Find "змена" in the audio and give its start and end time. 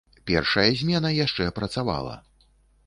0.79-1.11